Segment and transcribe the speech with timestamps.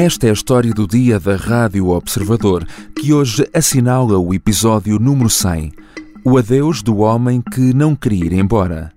[0.00, 5.28] Esta é a história do dia da Rádio Observador, que hoje assinala o episódio número
[5.28, 5.72] 100,
[6.24, 8.92] o adeus do homem que não queria ir embora.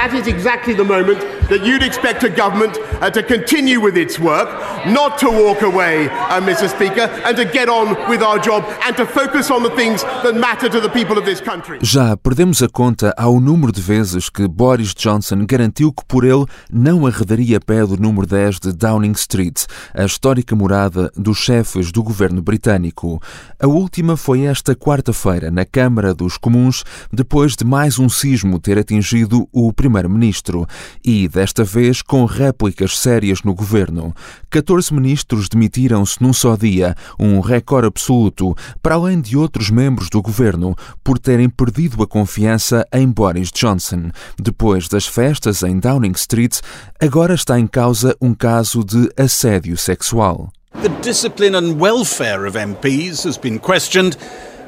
[0.00, 1.20] That is exactly the moment
[1.50, 4.48] that you'd expect a government uh, to continue with its work,
[4.86, 6.70] not to walk away, uh, Mr.
[6.70, 10.34] Speaker, and to get on with our job and to focus on the things that
[10.34, 11.78] matter to the people of this country.
[11.82, 16.46] Já perdemos a conta ao número de vezes que Boris Johnson garantiu que por ele
[16.72, 22.02] não arredaria pé do número 10 de Downing Street, a histórica morada dos chefes do
[22.02, 23.20] governo britânico.
[23.60, 28.78] A última foi esta quarta-feira na Câmara dos Comuns, depois de mais um sismo ter
[28.78, 30.66] atingido o primeiro-ministro
[31.04, 34.14] e desta vez com réplicas sérias no governo.
[34.48, 40.22] 14 ministros demitiram-se num só dia, um recorde absoluto, para além de outros membros do
[40.22, 44.10] governo, por terem perdido a confiança em Boris Johnson.
[44.40, 46.60] Depois das festas em Downing Street,
[47.00, 50.52] agora está em causa um caso de assédio sexual.
[50.82, 54.16] The discipline and welfare of MPs has been questioned,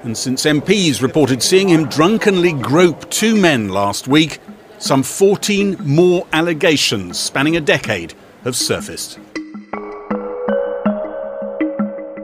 [0.05, 4.41] and since MPs reported seeing him drunkenly grope two men last week,
[4.83, 9.21] some 14 more allegations spanning a decade have surfaced.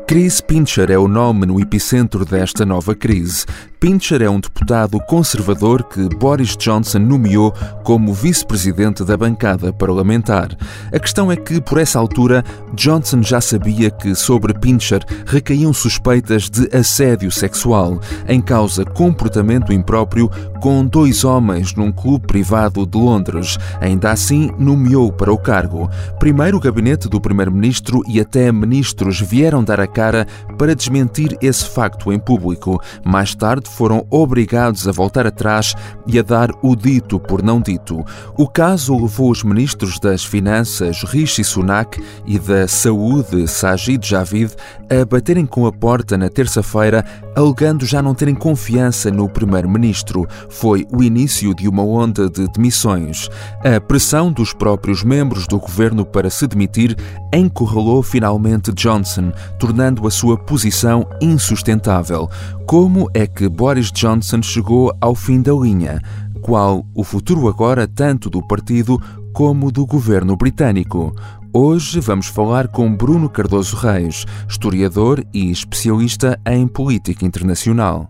[0.08, 3.44] Chris Pincher é o nome no epicentro desta nova crise.
[3.78, 7.52] Pincher é um deputado conservador que Boris Johnson nomeou
[7.84, 10.48] como vice-presidente da bancada parlamentar.
[10.92, 12.42] A questão é que, por essa altura,
[12.74, 20.28] Johnson já sabia que sobre Pincher recaíam suspeitas de assédio sexual, em causa comportamento impróprio
[20.60, 23.58] com dois homens num clube privado de Londres.
[23.80, 25.88] Ainda assim, nomeou para o cargo.
[26.18, 31.68] Primeiro, o gabinete do primeiro-ministro e até ministros vieram dar a cara para desmentir esse
[31.68, 32.80] facto em público.
[33.04, 35.74] Mais tarde, foram obrigados a voltar atrás
[36.06, 38.04] e a dar o dito por não dito.
[38.36, 44.54] O caso levou os ministros das Finanças, Rishi Sunak, e da Saúde, Sajid Javid,
[44.88, 47.04] a baterem com a porta na terça-feira,
[47.34, 50.28] alegando já não terem confiança no primeiro-ministro.
[50.48, 53.28] Foi o início de uma onda de demissões.
[53.64, 56.96] A pressão dos próprios membros do governo para se demitir
[57.34, 62.28] encurralou finalmente Johnson, tornando a sua posição insustentável.
[62.66, 66.00] Como é que Boris Johnson chegou ao fim da linha?
[66.42, 69.00] Qual o futuro agora tanto do partido
[69.32, 71.14] como do governo britânico?
[71.52, 78.06] Hoje vamos falar com Bruno Cardoso Reis, historiador e especialista em política internacional.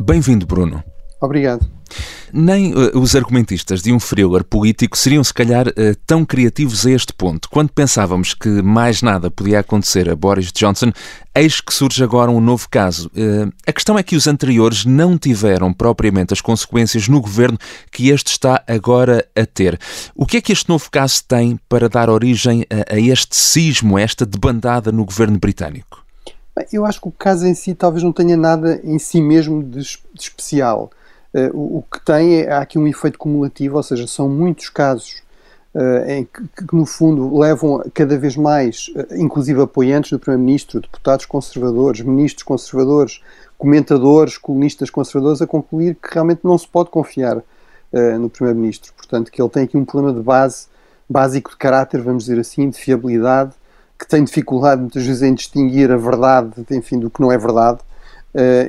[0.00, 0.82] Bem-vindo, Bruno.
[1.24, 1.66] Obrigado.
[2.32, 5.72] Nem uh, os argumentistas de um thriller político seriam, se calhar, uh,
[6.04, 7.48] tão criativos a este ponto.
[7.48, 10.90] Quando pensávamos que mais nada podia acontecer a Boris Johnson,
[11.32, 13.08] eis que surge agora um novo caso.
[13.14, 17.56] Uh, a questão é que os anteriores não tiveram propriamente as consequências no governo
[17.92, 19.78] que este está agora a ter.
[20.16, 23.96] O que é que este novo caso tem para dar origem a, a este sismo,
[23.96, 26.04] a esta debandada no governo britânico?
[26.56, 29.62] Bem, eu acho que o caso em si talvez não tenha nada em si mesmo
[29.62, 30.90] de, de especial.
[31.34, 35.20] Uh, o, que tem é há aqui um efeito cumulativo, ou seja, são muitos casos
[35.74, 40.80] uh, em que, que, no fundo, levam cada vez mais, uh, inclusive apoiantes do Primeiro-Ministro,
[40.80, 43.20] deputados conservadores, ministros conservadores,
[43.58, 47.42] comentadores, colunistas conservadores, a concluir que realmente não se pode confiar
[48.18, 48.92] no Primeiro-Ministro.
[48.92, 50.66] Portanto, que ele tem aqui um problema de base,
[51.08, 53.52] básico de caráter, vamos dizer assim, de fiabilidade,
[53.96, 57.78] que tem dificuldade muitas vezes em distinguir a verdade, enfim, do que não é verdade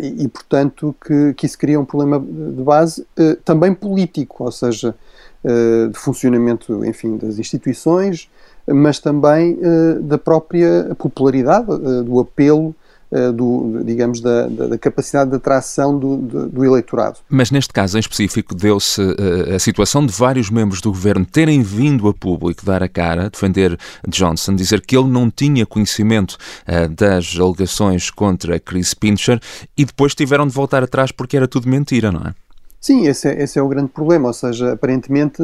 [0.01, 4.51] e, e, portanto, que, que isso cria um problema de base uh, também político, ou
[4.51, 4.95] seja,
[5.43, 8.29] uh, de funcionamento, enfim, das instituições,
[8.67, 9.59] mas também
[10.01, 11.67] da própria popularidade,
[12.03, 12.84] do apelo eh,
[13.33, 17.19] do, digamos, da, da, capacidade de atração do, do, do, eleitorado.
[17.29, 21.61] Mas neste caso em específico deu-se uh, a situação de vários membros do governo terem
[21.61, 23.77] vindo a público dar a cara, defender
[24.07, 26.37] Johnson, dizer que ele não tinha conhecimento
[26.67, 29.39] uh, das alegações contra Chris Pincher
[29.77, 32.33] e depois tiveram de voltar atrás porque era tudo mentira, não é?
[32.81, 35.41] Sim, esse é, esse é o grande problema, ou seja, aparentemente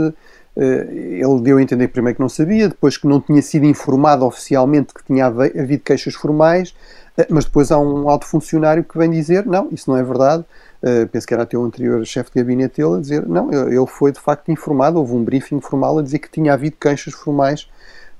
[0.54, 4.94] ele deu a entender primeiro que não sabia, depois que não tinha sido informado oficialmente
[4.94, 6.76] que tinha havido queixas formais,
[7.11, 10.44] eh, mas depois há um alto funcionário que vem dizer: não, isso não é verdade.
[10.82, 13.88] Uh, penso que era até o anterior chefe de gabinete dele a dizer: não, ele
[13.88, 14.98] foi de facto informado.
[14.98, 17.68] Houve um briefing formal a dizer que tinha havido queixas formais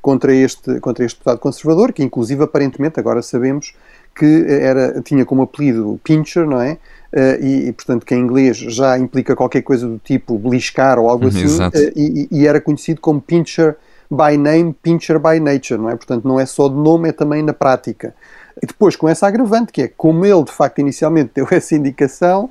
[0.02, 3.74] contra este, contra este deputado conservador, que inclusive aparentemente agora sabemos
[4.16, 6.74] que era, tinha como apelido Pincher, não é?
[7.14, 11.10] Uh, e, e, portanto, que em inglês já implica qualquer coisa do tipo beliscar ou
[11.10, 13.76] algo assim, uh, e, e, era conhecido como Pincher
[14.10, 15.96] by name, Pincher by nature, não é?
[15.96, 18.14] Portanto, não é só de nome, é também na prática.
[18.62, 22.50] E depois com essa agravante, que é como ele de facto inicialmente deu essa indicação,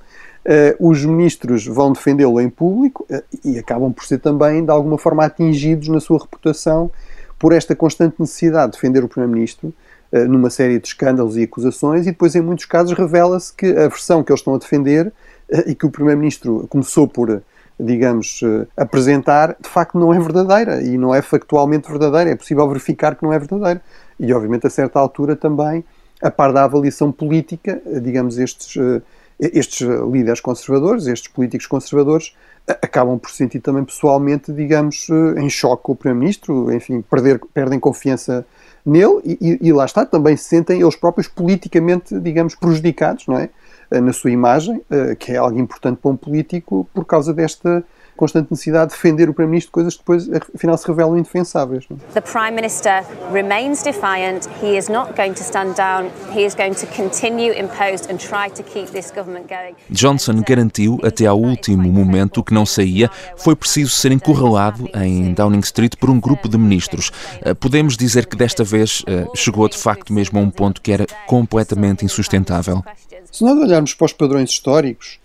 [0.78, 3.06] os ministros vão defendê-lo em público
[3.44, 6.90] e acabam por ser também, de alguma forma, atingidos na sua reputação
[7.38, 9.72] por esta constante necessidade de defender o Primeiro-Ministro
[10.28, 14.24] numa série de escândalos e acusações, e depois, em muitos casos, revela-se que a versão
[14.24, 15.12] que eles estão a defender
[15.66, 17.42] e que o Primeiro-Ministro começou por
[17.82, 18.40] digamos,
[18.76, 22.30] apresentar, de facto não é verdadeira e não é factualmente verdadeira.
[22.30, 23.80] É possível verificar que não é verdadeira.
[24.18, 25.84] E, obviamente, a certa altura também,
[26.22, 29.02] a par da avaliação política, eh, digamos, estes, eh,
[29.38, 32.34] estes líderes conservadores, estes políticos conservadores,
[32.66, 35.08] acabam por sentir também pessoalmente, digamos,
[35.38, 38.46] em choque com o Primeiro-Ministro, enfim, perder, perdem confiança
[38.84, 43.48] nele e, e, lá está, também se sentem eles próprios politicamente, digamos, prejudicados, não é?
[43.90, 47.84] Eh, na sua imagem, eh, que é algo importante para um político, por causa desta
[48.16, 51.84] constante necessidade de defender o Primeiro-Ministro, coisas que depois, afinal, se revelam indefensáveis.
[51.88, 51.98] Não?
[52.12, 54.48] The Prime Minister remains defiant.
[54.62, 56.10] He is not going to stand down.
[56.34, 59.74] He is going to continue imposed and try to keep this government going.
[59.90, 63.10] Johnson garantiu até ao último momento que não saía.
[63.36, 67.10] Foi preciso ser encurralado em Downing Street por um grupo de ministros.
[67.42, 69.02] Eh, podemos dizer que desta vez
[69.34, 72.82] chegou de facto mesmo a um ponto que era completamente insustentável.
[73.30, 75.18] Se nós olharmos para os padrões históricos,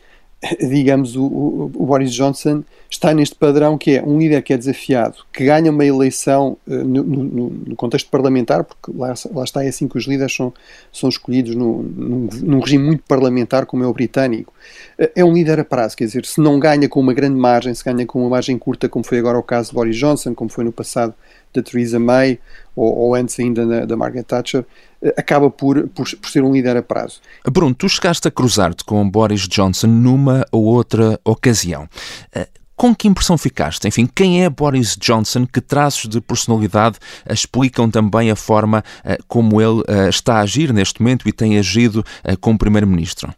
[0.60, 5.18] digamos, o, o, Boris Johnson está neste padrão que é um líder que é desafiado,
[5.34, 9.68] que ganha uma eleição uh, no, no, no, contexto parlamentar, porque lá, lá, está é
[9.68, 10.54] assim que os líderes são,
[10.92, 14.54] são escolhidos no, num, num regime muito parlamentar como é o britânico.
[15.00, 17.74] Uh, é um líder a prazo, quer dizer, se não ganha com uma grande margem,
[17.74, 20.50] se ganha com uma margem curta, como foi agora o caso de Boris Johnson, como
[20.50, 21.14] foi no passado
[21.56, 22.40] da Theresa May,
[22.76, 24.66] ou, ou antes ainda da, da Margaret Thatcher,
[25.02, 27.22] eh, acaba por, por, por, ser um líder a prazo.
[27.50, 31.88] Bruno, tu chegaste a cruzar-te com Boris Johnson numa ou outra ocasião.
[32.34, 33.88] Eh, com que impressão ficaste?
[33.88, 35.46] Enfim, quem é Boris Johnson?
[35.46, 36.98] Que traços de personalidade
[37.30, 42.04] explicam também a forma eh, como ele está a agir neste momento e tem agido
[42.42, 43.34] como Primeiro-Ministro?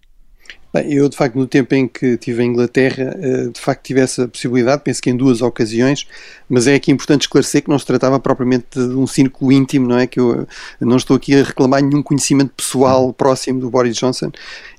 [0.74, 4.02] Bem, eu, de facto, no tempo em que estive em Inglaterra, eh, de facto tive
[4.02, 6.06] essa possibilidade, penso que em duas ocasiões,
[6.50, 9.98] mas é aqui importante esclarecer que não se tratava propriamente de um círculo íntimo, não
[9.98, 10.06] é?
[10.06, 10.46] Que eu
[10.82, 14.30] não estou aqui a reclamar nenhum conhecimento pessoal próximo do Boris Johnson,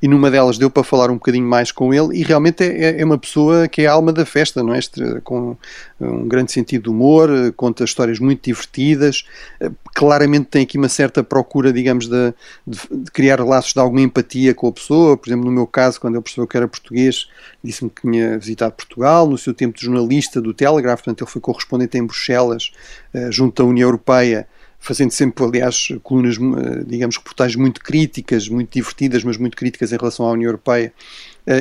[0.01, 3.05] e numa delas deu para falar um bocadinho mais com ele, e realmente é, é
[3.05, 4.81] uma pessoa que é a alma da festa, não é?
[5.25, 5.57] Com
[6.01, 9.25] um grande sentido de humor, conta histórias muito divertidas,
[9.61, 12.33] eh, claramente tem aqui uma certa procura, digamos, de,
[12.67, 16.01] de, de criar laços de alguma empatia com a pessoa, por exemplo, no meu caso,
[16.01, 17.29] quando ele percebeu que era português,
[17.63, 21.41] disse-me que tinha visitado Portugal, no seu tempo de jornalista do Telegraph, portanto ele foi
[21.41, 22.71] correspondente em Bruxelas,
[23.15, 24.47] uh, junto à União Europeia,
[24.79, 29.97] fazendo sempre, aliás, colunas, eh, digamos, reportagens muito críticas, muito divertidas, mas muito críticas em
[29.97, 30.93] relação à União Europeia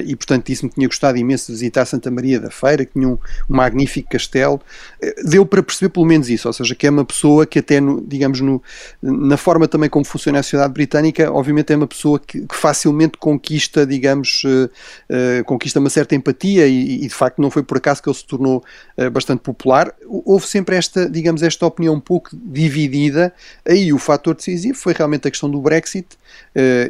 [0.05, 3.17] e, portanto, disse-me tinha gostado imenso de visitar Santa Maria da Feira, que tinha um,
[3.49, 4.61] um, magnífico castelo.
[5.01, 7.79] Eh, deu para perceber pelo menos isso, ou seja, que é uma pessoa que até,
[7.79, 8.61] no, digamos, no,
[9.01, 13.17] na forma também como funciona a sociedade britânica, obviamente é uma pessoa que, que facilmente
[13.17, 14.69] conquista, digamos, uh,
[15.09, 18.17] uh, conquista uma certa empatia e, e, de facto não foi por acaso que ele
[18.17, 18.63] se tornou
[18.97, 19.93] uh, bastante popular.
[20.05, 23.33] Houve sempre esta, digamos, esta opinião um pouco dividida,
[23.67, 26.07] aí o fator decisivo foi realmente a questão do Brexit,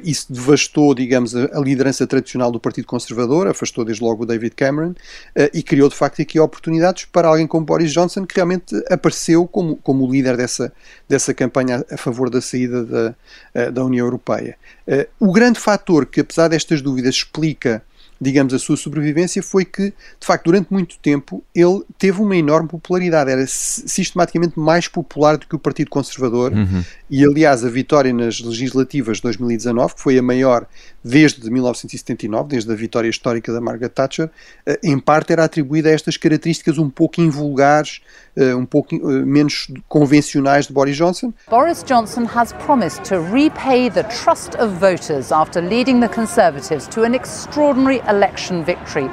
[0.03, 4.55] isso devastou, digamos, a, a liderança tradicional do Partido Conservador, afastou desde logo o David
[4.55, 8.75] Cameron uh, e criou de facto aqui oportunidades para alguém como Boris Johnson, que realmente
[8.89, 10.73] apareceu como, como líder dessa,
[11.07, 13.15] dessa campanha a favor da saída da,
[13.55, 14.57] uh, da União Europeia.
[14.87, 17.83] Uh, o grande fator que, apesar destas dúvidas, explica
[18.19, 22.67] digamos, a sua sobrevivência foi que, de facto, durante muito tempo ele teve uma enorme
[22.67, 26.83] popularidade, era sistematicamente mais popular do que o Partido Conservador uhum.
[27.09, 30.67] e, aliás, a vitória nas legislativas de 2019, que foi a maior
[31.07, 34.29] desde 1979, desde a vitória histórica da Margaret Thatcher,
[34.65, 38.01] eh, em parte era atribuída a estas características um pouco invulgares,
[38.35, 41.33] eh, um pouco eh, menos convencionais de Boris Johnson.
[41.49, 47.03] Boris Johnson has promised to repay the trust of voters after leading the Conservatives to
[47.03, 49.09] an extraordinary election victory.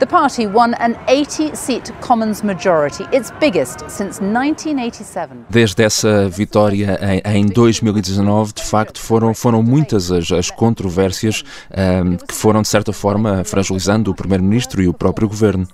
[0.00, 5.44] The party won an 80-seat Commons majority, its biggest since 1987.
[5.50, 12.16] Desde essa vitória em, em 2019, de facto, foram, foram muitas as, as controvérsias um,
[12.16, 15.68] que foram, de certa forma, fragilizando o Primeiro-Ministro e o próprio governo.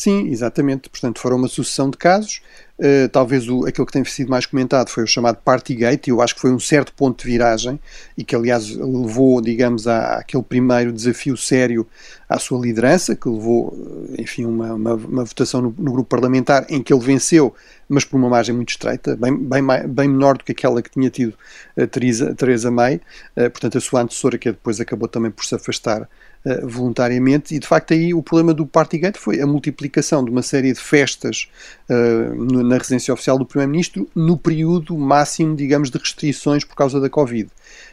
[0.00, 0.88] Sim, exatamente.
[0.88, 2.40] Portanto, foram uma sucessão de casos.
[2.78, 6.22] Uh, talvez o, aquilo que tem sido mais comentado foi o chamado Partygate, e eu
[6.22, 7.78] acho que foi um certo ponto de viragem
[8.16, 11.86] e que, aliás, levou, digamos, à, àquele primeiro desafio sério
[12.26, 13.76] à sua liderança, que levou,
[14.16, 17.54] eh, enfim, uma, uma, uma votação no, no, grupo parlamentar em que ele venceu,
[17.86, 21.10] mas por uma margem muito estreita, bem, bem, bem menor do que aquela que tinha
[21.10, 21.34] tido
[21.76, 23.02] a Theresa May,
[23.36, 26.08] uh, portanto, a sua antecessora, que depois acabou também por se afastar
[26.44, 30.42] uh, voluntariamente, e de facto aí o problema do Partygate foi a multiplicação de uma
[30.42, 31.48] série de festas
[31.88, 37.08] uh, na residência oficial do Primeiro-Ministro no período máximo, digamos, de restrições por causa da
[37.08, 37.50] Covid.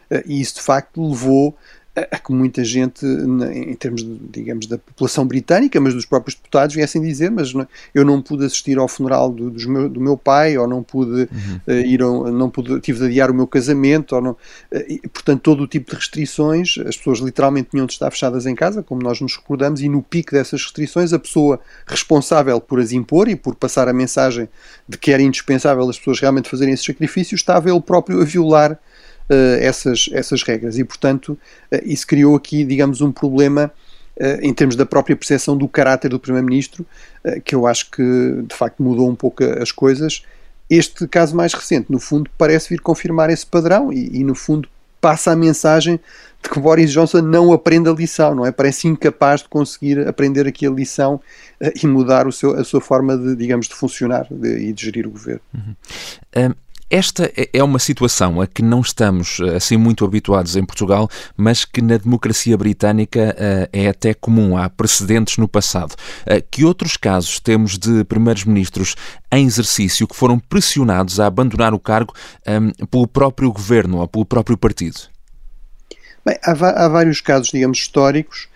[0.10, 1.58] Uh, e isso de facto levou
[2.12, 6.76] a que muita gente, em termos, de, digamos, da população britânica, mas dos próprios deputados,
[6.76, 10.58] viessem dizer, mas não, eu não pude assistir ao funeral do, meu, do meu pai,
[10.58, 11.60] ou não pude uhum.
[11.68, 14.38] uh, ir, a, não pude, tive de adiar o meu casamento, ou não, uh,
[14.88, 18.54] e, portanto, todo o tipo de restrições, as pessoas literalmente tinham de estar fechadas em
[18.54, 22.92] casa, como nós nos recordamos, e no pico dessas restrições, a pessoa responsável por as
[22.92, 24.48] impor e por passar a mensagem
[24.88, 28.80] de que era indispensável as pessoas realmente fazerem esses sacrifícios, estava ele próprio a violar
[29.36, 30.78] essas, essas regras.
[30.78, 31.38] E, portanto,
[31.72, 33.72] uh, isso criou aqui, digamos, um problema
[34.18, 36.86] uh, em termos da própria percepção do caráter do Primeiro-Ministro,
[37.44, 38.04] que eu acho que,
[38.48, 40.24] de facto, mudou um pouco as coisas.
[40.70, 44.70] Este caso mais recente, no fundo, parece vir confirmar esse padrão e, e no fundo,
[45.00, 46.00] passa a mensagem
[46.42, 48.52] de que Boris Johnson não aprende a lição, não é?
[48.52, 51.16] Parece incapaz de conseguir aprender aqui a lição
[51.62, 54.86] uh, e mudar o seu, a sua forma de, digamos, de funcionar de, e de
[54.86, 55.42] gerir o governo.
[55.54, 55.76] Uhum.
[56.36, 56.56] Um,
[56.90, 61.10] esta é, é uma situação a que não estamos eh, assim muito habituados em Portugal,
[61.36, 64.58] mas que na democracia britânica uh, é até comum.
[64.58, 65.94] Há precedentes no passado.
[66.22, 68.96] Uh, que outros casos temos de primeiros-ministros
[69.32, 72.14] em exercício que foram pressionados a abandonar o cargo
[72.48, 75.00] um, pelo próprio governo ou pelo próprio partido?
[76.26, 78.48] Bem, há, há vários casos, digamos, históricos,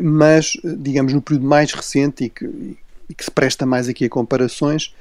[0.00, 2.76] mas, digamos, no período mais recente e que,
[3.08, 4.94] e que se presta mais aqui a comparações,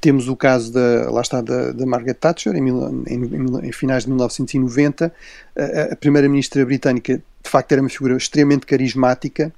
[0.00, 2.68] temos o caso da, lá está, da, da Margaret Thatcher, em,
[3.06, 5.12] em, em, finais de 1990.
[5.56, 9.52] A, a primeira-ministra britânica, de facto, era uma figura extremamente carismática,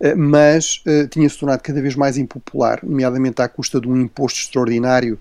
[0.00, 4.40] eh, mas uh, tinha-se tornado cada vez mais impopular, nomeadamente à custa de um imposto
[4.40, 5.18] extraordinário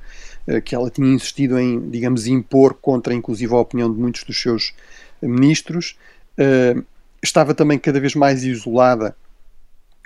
[0.48, 4.42] uh, que ela tinha insistido em, digamos, impor contra, inclusive, a opinião de muitos dos
[4.42, 4.74] seus
[5.22, 5.98] ministros.
[6.38, 6.84] Uh,
[7.24, 9.16] estava também cada vez mais isolada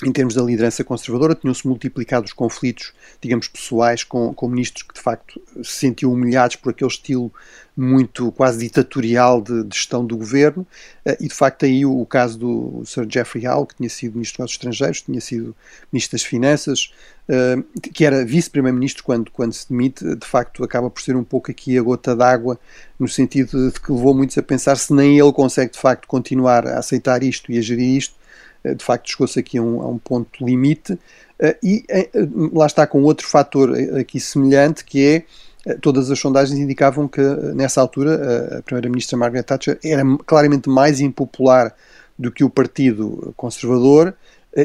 [0.05, 4.93] em termos da liderança conservadora, tinham-se multiplicado os conflitos, digamos, pessoais com, com ministros que
[4.93, 7.31] de facto se sentiam humilhados por aquele estilo
[7.75, 10.65] muito quase ditatorial de, de gestão do governo,
[11.05, 14.13] uh, e de facto aí o, o, caso do Sir Geoffrey Howe, que tinha sido
[14.13, 15.55] ministro dos Estrangeiros, tinha sido
[15.91, 16.93] ministro das Finanças,
[17.27, 17.63] uh,
[17.93, 21.77] que era vice-primeiro-ministro quando, quando se demite, de facto acaba por ser um pouco aqui
[21.77, 22.57] a gota d'água,
[22.97, 26.67] no sentido de que levou muitos a pensar se nem ele consegue de facto continuar
[26.67, 28.18] a aceitar isto e a gerir isto, eh,
[28.63, 30.97] de facto chegou-se aqui a um, a um, ponto limite.
[31.39, 32.09] Eh, e eh,
[32.53, 35.25] lá está com outro fator aqui semelhante que
[35.65, 37.21] é todas as sondagens indicavam que
[37.53, 41.75] nessa altura a primeira-ministra Margaret Thatcher era claramente mais impopular
[42.17, 44.13] do que o partido conservador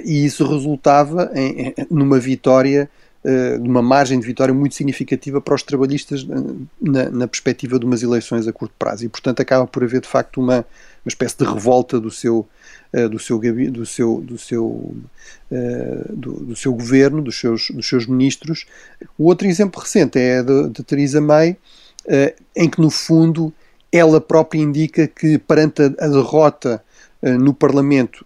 [0.05, 2.89] e isso resultava em, numa vitória
[3.61, 6.25] numa margem de vitória muito significativa para os trabalhistas
[6.81, 9.05] na, na perspectiva de umas eleições a curto prazo.
[9.05, 10.65] E portanto acaba por haver de facto uma,
[11.04, 12.46] uma espécie de revolta do seu
[12.92, 14.94] eh, do seu do seu do seu
[15.50, 18.66] eh, do, do, seu governo, dos seus dos seus ministros.
[19.18, 21.56] O outro exemplo recente é de, de Theresa May,
[22.06, 23.52] eh, em que no fundo
[23.92, 26.82] ela própria indica que perante a derrota
[27.33, 28.25] no Parlamento,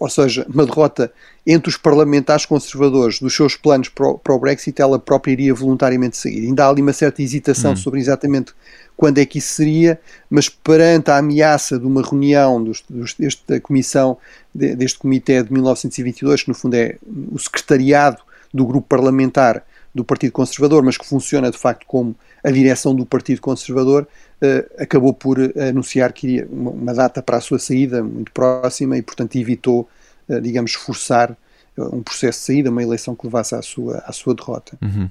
[0.00, 1.12] ou seja, uma derrota
[1.46, 6.46] entre os parlamentares conservadores dos seus planos para o, Brexit, ela própria iria voluntariamente sair.
[6.46, 7.76] Ainda há ali uma certa hesitação hum.
[7.76, 8.52] sobre exatamente
[8.96, 13.60] quando é que isso seria, mas perante a ameaça de uma reunião dos, dos, desta
[13.60, 14.18] comissão,
[14.54, 16.96] de, deste comitê de 1922, que no fundo é
[17.30, 18.18] o secretariado
[18.52, 19.64] do grupo parlamentar
[19.94, 24.06] do Partido Conservador, mas que funciona de facto como a direção do Partido Conservador,
[24.42, 29.02] uh, acabou por anunciar que iria uma, data para a sua saída muito próxima e,
[29.02, 29.88] portanto, evitou,
[30.28, 31.36] uh, digamos, forçar
[31.92, 34.76] um processo de saída, uma eleição que levasse à sua, à sua derrota.
[34.82, 35.08] Uhum.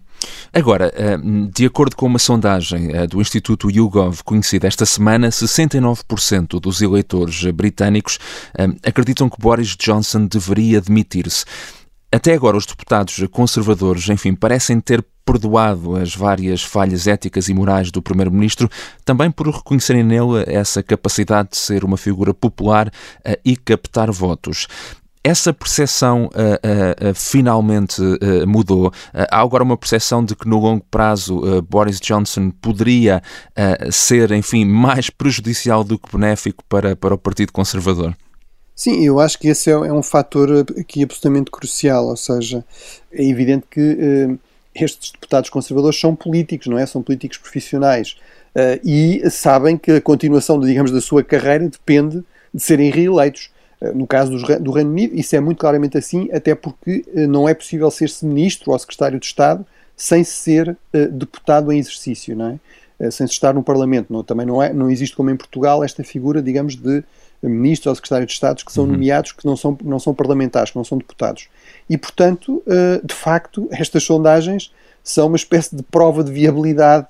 [0.54, 1.18] Agora, eh,
[1.52, 7.44] de acordo com uma sondagem eh, do Instituto YouGov conhecida esta semana, 69% dos eleitores
[7.52, 8.20] britânicos
[8.58, 11.46] eh, acreditam que Boris Johnson deveria demitir-se.
[12.12, 17.92] Até agora, os deputados conservadores, enfim, parecem ter perdoado as várias falhas éticas e morais
[17.92, 18.68] do Primeiro-Ministro,
[19.06, 22.92] também por reconhecerem nele essa capacidade de ser uma figura popular
[23.46, 24.68] e captar votos
[25.24, 28.02] essa percepção uh, uh, uh, finalmente
[28.48, 28.92] mudou.
[29.14, 33.22] há agora uma percepção de que no longo prazo Boris Johnson poderia
[33.92, 38.16] ser, enfim, mais prejudicial do que benéfico para, para o Partido Conservador.
[38.80, 42.64] Sim, eu acho que esse é, é um fator aqui absolutamente crucial, ou seja,
[43.12, 44.40] é evidente que
[44.74, 46.86] estes deputados conservadores são políticos, não é?
[46.86, 48.16] São políticos profissionais
[48.82, 53.52] e sabem que a continuação, digamos, da sua carreira depende de serem reeleitos.
[53.82, 57.50] Eh, no caso do Reino Unido, isso é muito claramente assim, até porque eh, não
[57.50, 59.66] é possível ser-se ministro ou secretário de Estado
[59.98, 60.78] sem ser
[61.12, 62.58] deputado em exercício, não
[63.02, 63.12] é?
[63.12, 64.14] Sem se estar no Parlamento.
[64.14, 67.04] Não, também não, é, não existe, como em Portugal, esta figura, digamos, de
[67.42, 68.92] ministro ou secretário de Estado que são uhum.
[68.92, 71.48] nomeados, que não são, não são parlamentares, que não são deputados.
[71.90, 77.08] E, portanto, uh, de facto, estas sondagens são uma espécie de prova de viabilidade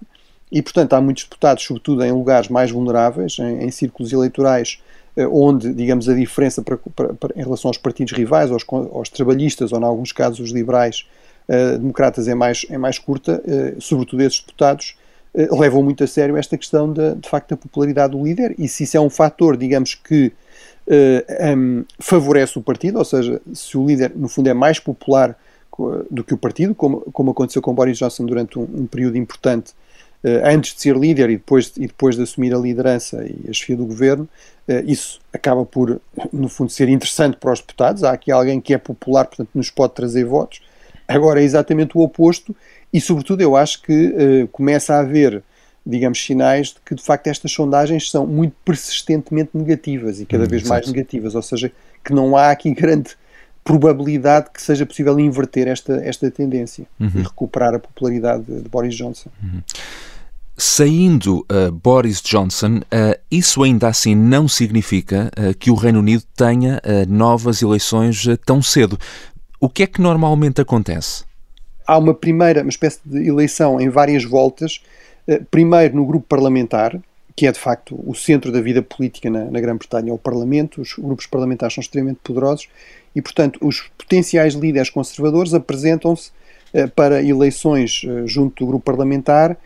[0.52, 4.80] e, portanto, há muitos deputados, sobretudo em lugares mais vulneráveis, em, em círculos eleitorais,
[5.16, 9.10] eh, onde, digamos, a diferença para, para, para, em relação aos partidos rivais, aos, aos
[9.10, 11.06] trabalhistas ou, em alguns casos, os liberais
[11.48, 14.96] uh, democratas é mais, é mais curta, uh, sobretudo esses deputados
[15.34, 18.84] levam muito a sério esta questão de, de facto da popularidade do líder e se
[18.84, 20.32] isso é um fator, digamos, que
[21.56, 25.38] um, favorece o partido, ou seja, se o líder, no fundo, é mais popular
[26.10, 29.74] do que o partido, como, como aconteceu com Boris Johnson durante um, um período importante
[30.22, 33.54] Uh, antes de ser líder e depois, e depois de assumir a liderança e a
[33.54, 34.28] chefia do governo,
[34.68, 36.02] uh, isso acaba por,
[36.34, 38.04] no fundo, ser interessante para os deputados.
[38.04, 40.62] Há aqui alguém que é popular, portanto, nos pode trazer votos.
[41.10, 42.56] Agora é exatamente o oposto,
[42.94, 45.42] e sobretudo eu acho que uh, começa a haver,
[45.84, 50.48] digamos, sinais de que de facto estas sondagens são muito persistentemente negativas e cada hum,
[50.48, 51.72] vez mais negativas, ou seja,
[52.06, 53.18] que não há aqui grande
[53.64, 57.12] probabilidade que seja possível inverter esta, esta tendência uhum.
[57.16, 59.30] e recuperar a popularidade de, de Boris Johnson.
[59.42, 59.62] Uhum.
[60.62, 66.24] Saindo uh, Boris Johnson, uh, isso ainda assim não significa uh, que o Reino Unido
[66.36, 68.98] tenha novas eleições tão cedo.
[69.60, 71.26] O que é que normalmente acontece?
[71.86, 74.82] Há uma primeira, uma espécie de eleição em várias voltas,
[75.52, 76.98] primeiro no grupo parlamentar,
[77.36, 80.82] que é de facto o centro da vida política na, na Grã-Bretanha, é o Parlamento,
[80.82, 82.70] os grupos parlamentares são extremamente poderosos
[83.16, 86.32] e, portanto, os potenciais líderes conservadores apresentam-se
[86.96, 89.58] para eleições junto do grupo parlamentar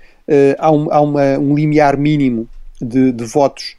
[0.57, 2.47] há, um, há uma, um limiar mínimo
[2.81, 3.75] de, de votos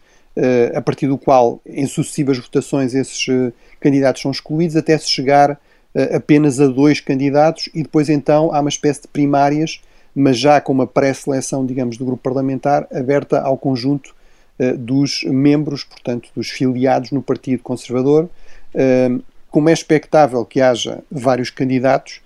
[0.74, 3.26] a partir do qual, em sucessivas votações, esses
[3.80, 5.58] candidatos são excluídos até se chegar
[6.14, 9.80] apenas a dois candidatos e depois então há uma espécie de primárias,
[10.14, 14.14] mas já com uma pré-seleção, digamos, do grupo parlamentar aberta ao conjunto
[14.78, 18.28] dos membros, portanto, dos filiados no Partido Conservador.
[19.50, 22.20] como é expectável que haja vários candidatos,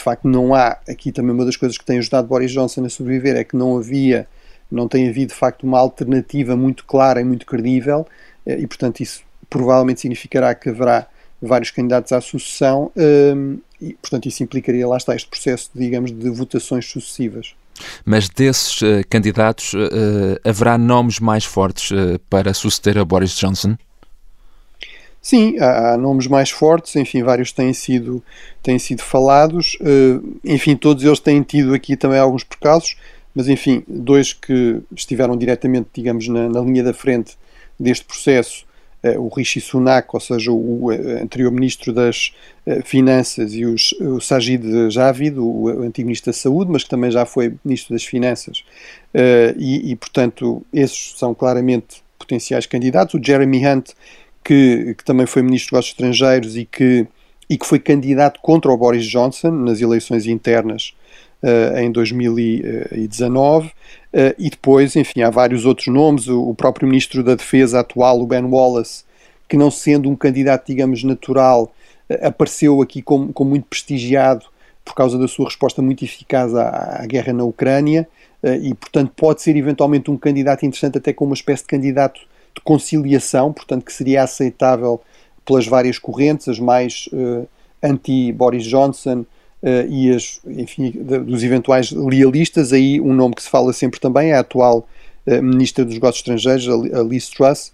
[0.00, 2.88] de facto não há, aqui também uma das coisas que tem ajudado Boris Johnson a
[2.88, 4.26] sobreviver é que não havia,
[4.70, 8.06] não tem havido de facto uma alternativa muito clara e muito credível
[8.46, 11.06] eh, e portanto isso provavelmente significará que haverá
[11.40, 16.28] vários candidatos à sucessão ehm, e portanto isso implicaria, lá está, este processo, digamos, de
[16.30, 17.54] votações sucessivas.
[18.04, 23.76] Mas desses uh, candidatos uh, haverá nomes mais fortes uh, para suceder a Boris Johnson?
[25.22, 28.22] Sim, há, há, nomes mais fortes, enfim, vários têm sido,
[28.62, 29.76] têm sido falados,
[30.42, 32.96] enfim, todos eles têm tido aqui também alguns percalços,
[33.34, 37.36] mas enfim, dois que estiveram diretamente, digamos, na, na linha da frente
[37.78, 38.64] deste processo,
[39.18, 42.32] o Rishi Sunak, ou seja, o, o anterior Ministro das
[42.66, 47.10] uh, Finanças, e os, o Sajid Javid, o antigo Ministro da Saúde, mas que também
[47.10, 48.64] já foi Ministro das Finanças,
[49.56, 53.14] e, e, portanto, esses são claramente potenciais candidatos.
[53.14, 53.90] O Jeremy Hunt
[54.44, 57.06] que, que também foi ministro dos Negócios Estrangeiros e que,
[57.48, 60.94] e que foi candidato contra o Boris Johnson nas eleições internas
[61.42, 63.68] uh, em 2019.
[63.68, 63.70] Uh,
[64.12, 66.28] eh, e depois, enfim, há vários outros nomes.
[66.28, 69.04] O, o, próprio ministro da Defesa atual, o Ben Wallace,
[69.48, 71.72] que não sendo um candidato, digamos, natural,
[72.08, 74.46] uh, apareceu aqui como, como muito prestigiado
[74.84, 78.08] por causa da sua resposta muito eficaz à, à guerra na Ucrânia.
[78.62, 82.20] e, portanto, pode ser eventualmente um candidato interessante, até como uma espécie de candidato
[82.54, 85.00] de conciliação, portanto, que seria aceitável
[85.44, 87.08] pelas várias correntes, as mais
[87.82, 89.26] anti-Boris Johnson
[89.62, 92.72] uh, e as, enfim, dos eventuais lealistas.
[92.72, 94.88] Aí um nome que se fala sempre também é a atual
[95.26, 97.72] uh, Ministra dos Negócios Estrangeiros, a Liz Truss,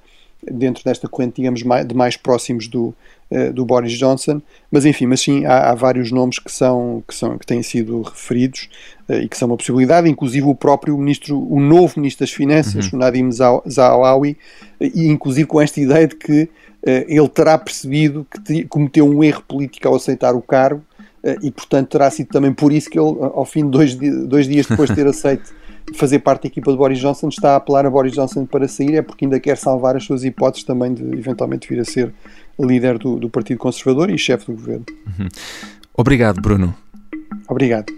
[0.51, 2.95] dentro desta corrente, digamos, mais, de mais próximos do,
[3.31, 7.15] uh, do Boris Johnson, mas enfim, mas sim, há, há, vários nomes que são, que
[7.15, 8.69] são que têm sido referidos
[9.09, 12.99] e que são uma possibilidade, inclusive o próprio ministro, o novo ministro das Finanças, uhum.
[12.99, 14.37] o Nadim Zahawi,
[14.81, 16.49] e inclusive com esta ideia de que
[16.85, 20.83] ele terá percebido que cometeu um erro político ao aceitar o cargo
[21.43, 24.67] e, portanto, terá sido também por isso que ele, ao fim de dois, dois dias
[24.67, 25.55] depois de ter aceito
[25.95, 28.95] fazer parte da equipa de Boris Johnson, está a apelar a Boris Johnson para sair,
[28.97, 32.13] é porque ainda quer salvar as suas hipóteses também de eventualmente vir a ser
[32.59, 34.85] líder do, do Partido Conservador e chefe do governo.
[35.07, 35.29] Uhum.
[35.95, 36.75] Obrigado, Bruno.
[37.49, 37.93] Obrigado.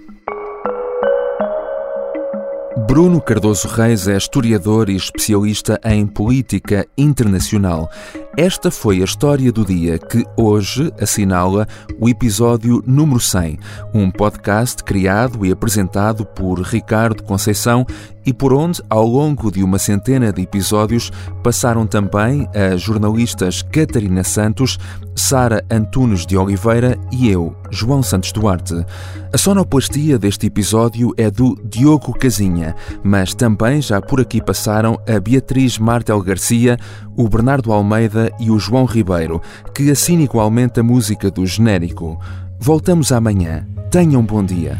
[2.86, 7.90] Bruno Cardoso Reis é historiador e especialista em política internacional.
[8.38, 11.66] Esta foi a história do dia que hoje assinala
[11.98, 13.58] o episódio número 100,
[13.92, 17.84] um podcast criado e apresentado por Ricardo Conceição
[18.28, 21.10] e por onde, ao longo de uma centena de episódios,
[21.42, 24.78] passaram também as jornalistas Catarina Santos,
[25.16, 28.74] Sara Antunes de Oliveira e eu, João Santos Duarte.
[29.32, 35.18] A sonoplastia deste episódio é do Diogo Casinha, mas também já por aqui passaram a
[35.18, 36.76] Beatriz Martel Garcia,
[37.16, 39.40] o Bernardo Almeida e o João Ribeiro,
[39.74, 42.18] que assina igualmente a música do genérico.
[42.58, 43.66] Voltamos amanhã.
[43.90, 44.78] Tenham um bom dia.